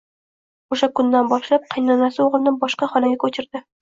[0.75, 3.63] O`sha kundan boshlab qaynonasi o`g`lini boshqa xonaga ko`chirdi